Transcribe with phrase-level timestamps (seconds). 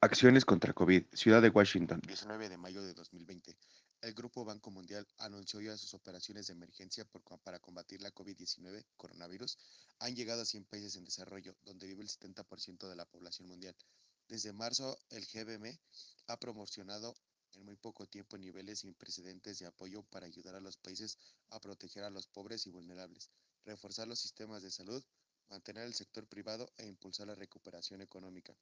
[0.00, 1.06] Acciones contra COVID.
[1.12, 3.58] Ciudad de Washington, 19 de mayo de 2020.
[4.00, 7.04] El Grupo Banco Mundial anunció ya sus operaciones de emergencia
[7.42, 9.58] para combatir la COVID-19, coronavirus,
[9.98, 13.74] han llegado a 100 países en desarrollo, donde vive el 70% de la población mundial.
[14.28, 15.76] Desde marzo, el GBM
[16.28, 17.16] ha promocionado
[17.54, 21.18] en muy poco tiempo niveles sin precedentes de apoyo para ayudar a los países
[21.50, 23.30] a proteger a los pobres y vulnerables,
[23.64, 25.02] reforzar los sistemas de salud,
[25.48, 28.54] mantener el sector privado e impulsar la recuperación económica.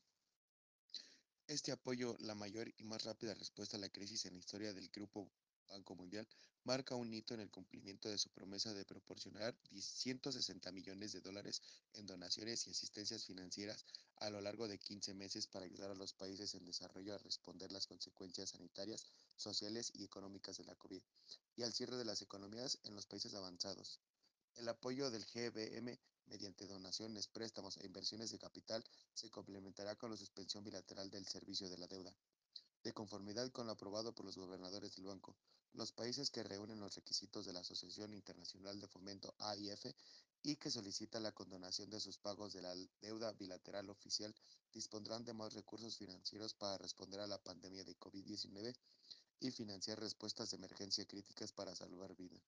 [1.49, 4.89] Este apoyo, la mayor y más rápida respuesta a la crisis en la historia del
[4.89, 5.31] Grupo
[5.69, 6.27] Banco Mundial,
[6.65, 11.63] marca un hito en el cumplimiento de su promesa de proporcionar 160 millones de dólares
[11.93, 13.85] en donaciones y asistencias financieras
[14.17, 17.71] a lo largo de 15 meses para ayudar a los países en desarrollo a responder
[17.71, 19.07] las consecuencias sanitarias,
[19.37, 21.03] sociales y económicas de la COVID
[21.55, 24.01] y al cierre de las economías en los países avanzados.
[24.57, 28.85] El apoyo del GBM mediante donaciones, préstamos e inversiones de capital
[29.15, 32.15] se complementará con la suspensión bilateral del servicio de la deuda.
[32.83, 35.37] De conformidad con lo aprobado por los gobernadores del banco,
[35.73, 39.87] los países que reúnen los requisitos de la Asociación Internacional de Fomento AIF
[40.43, 44.35] y que solicitan la condonación de sus pagos de la deuda bilateral oficial
[44.73, 48.75] dispondrán de más recursos financieros para responder a la pandemia de COVID-19
[49.41, 52.43] y financiar respuestas de emergencia críticas para salvar vidas.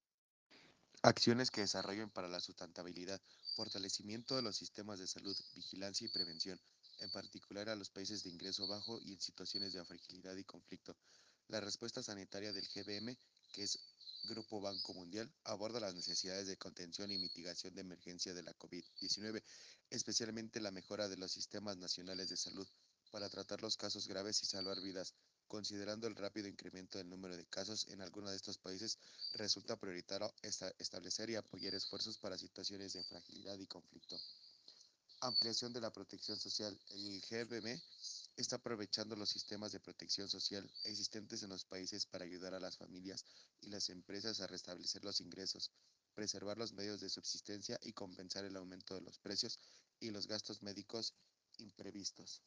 [1.02, 3.20] Acciones que desarrollen para la sustentabilidad,
[3.54, 6.60] fortalecimiento de los sistemas de salud, vigilancia y prevención,
[6.98, 10.96] en particular a los países de ingreso bajo y en situaciones de fragilidad y conflicto.
[11.46, 13.16] La respuesta sanitaria del GBM,
[13.52, 13.78] que es
[14.24, 19.40] Grupo Banco Mundial, aborda las necesidades de contención y mitigación de emergencia de la COVID-19,
[19.90, 22.66] especialmente la mejora de los sistemas nacionales de salud
[23.12, 25.14] para tratar los casos graves y salvar vidas,
[25.48, 28.98] Considerando el rápido incremento del número de casos en algunos de estos países,
[29.32, 30.30] resulta prioritario
[30.78, 34.20] establecer y apoyar esfuerzos para situaciones de fragilidad y conflicto.
[35.20, 36.78] Ampliación de la protección social.
[36.90, 37.82] El GBM
[38.36, 42.76] está aprovechando los sistemas de protección social existentes en los países para ayudar a las
[42.76, 43.24] familias
[43.62, 45.72] y las empresas a restablecer los ingresos,
[46.14, 49.58] preservar los medios de subsistencia y compensar el aumento de los precios
[49.98, 51.14] y los gastos médicos
[51.56, 52.42] imprevistos.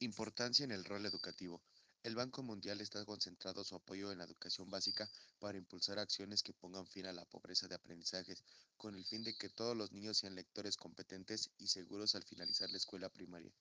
[0.00, 1.62] Importancia en el rol educativo.
[2.08, 5.06] El Banco Mundial está concentrado su apoyo en la educación básica
[5.38, 8.42] para impulsar acciones que pongan fin a la pobreza de aprendizajes,
[8.78, 12.70] con el fin de que todos los niños sean lectores competentes y seguros al finalizar
[12.70, 13.52] la escuela primaria.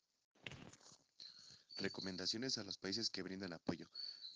[1.75, 3.90] Recomendaciones a los países que brindan apoyo.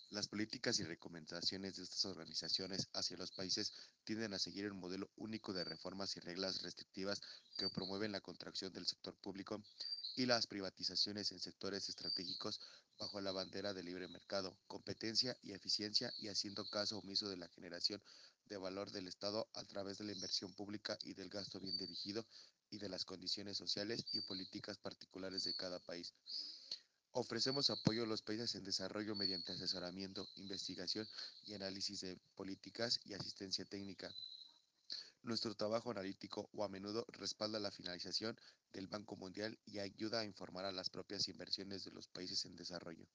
[0.09, 3.71] Las políticas y recomendaciones de estas organizaciones hacia los países
[4.03, 7.21] tienden a seguir el modelo único de reformas y reglas restrictivas
[7.57, 9.63] que promueven la contracción del sector público
[10.15, 12.59] y las privatizaciones en sectores estratégicos
[12.99, 17.47] bajo la bandera del libre mercado, competencia y eficiencia y haciendo caso omiso de la
[17.49, 18.01] generación
[18.45, 22.25] de valor del Estado a través de la inversión pública y del gasto bien dirigido
[22.69, 26.13] y de las condiciones sociales y políticas particulares de cada país.
[27.13, 31.07] Ofrecemos apoyo a los países en desarrollo mediante asesoramiento, investigación
[31.45, 34.13] y análisis de políticas y asistencia técnica.
[35.23, 38.35] Nuestro trabajo analítico o a menudo respalda la finalización
[38.73, 42.55] del Banco Mundial y ayuda a informar a las propias inversiones de los países en
[42.55, 43.05] desarrollo.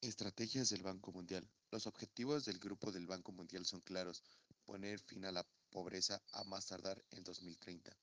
[0.00, 1.48] Estrategias del Banco Mundial.
[1.70, 4.24] Los objetivos del grupo del Banco Mundial son claros.
[4.64, 7.96] Poner fin a la pobreza a más tardar en 2030.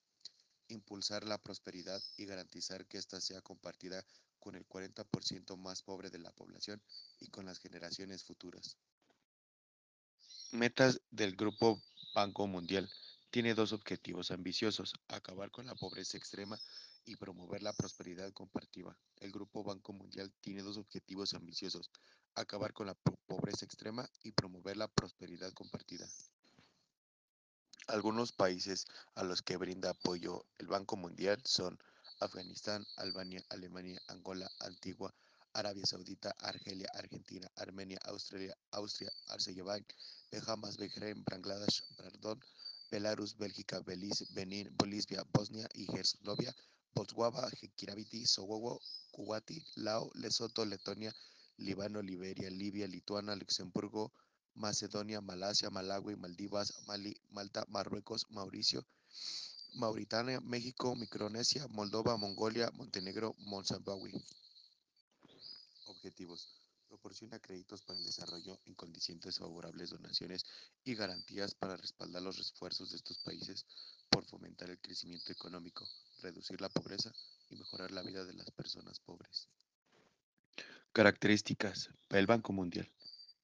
[0.68, 4.02] Impulsar la prosperidad y garantizar que ésta sea compartida
[4.38, 6.82] con el 40% más pobre de la población
[7.18, 8.78] y con las generaciones futuras.
[10.52, 12.90] Metas del Grupo Banco Mundial
[13.30, 16.58] tiene dos objetivos ambiciosos, acabar con la pobreza extrema
[17.04, 18.96] y promover la prosperidad compartida.
[19.18, 21.88] El Grupo Banco Mundial tiene dos objetivos ambiciosos,
[22.34, 26.08] acabar con la pobreza extrema y promover la prosperidad compartida.
[27.86, 31.78] Algunos países a los que brinda apoyo el Banco Mundial son
[32.18, 35.14] Afganistán, Albania, Alemania, Angola, Antigua,
[35.54, 39.84] Arabia Saudita, Argelia, Argentina, Armenia, Australia, Austria, Azerbaiyán,
[40.30, 42.40] Bahamas, Bahrein, Bangladesh, perdón,
[42.90, 46.54] Belarus, Bélgica, Belice, Benín, Bolivia, Bosnia y Herzegovina,
[46.94, 51.12] Botswana, Kiribati, Sowowo, Kuwait, Lao, Lesoto, Letonia,
[51.58, 54.12] Líbano, Liberia, Libia, Lituania, Luxemburgo,
[54.54, 58.84] Macedonia, Malasia, Malawi, Maldivas, Mali, Malta, Marruecos, Mauricio,
[59.74, 64.39] Mauritania, México, Micronesia, Moldova, Mongolia, Montenegro, Mozambique.
[66.88, 70.44] Proporciona créditos para el desarrollo en condiciones favorables, donaciones
[70.84, 73.64] y garantías para respaldar los esfuerzos de estos países
[74.10, 75.88] por fomentar el crecimiento económico,
[76.20, 77.12] reducir la pobreza
[77.48, 79.48] y mejorar la vida de las personas pobres.
[80.92, 81.90] Características.
[82.08, 82.90] El Banco Mundial.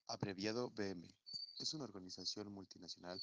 [0.09, 1.09] Abreviado BM.
[1.59, 3.23] Es una organización multinacional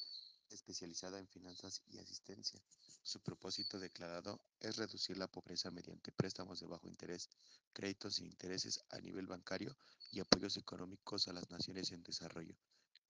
[0.54, 2.60] especializada en finanzas y asistencia.
[3.02, 7.28] Su propósito declarado es reducir la pobreza mediante préstamos de bajo interés,
[7.72, 9.76] créditos sin intereses a nivel bancario
[10.10, 12.56] y apoyos económicos a las naciones en desarrollo.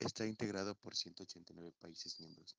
[0.01, 2.57] Está integrado por 189 países miembros.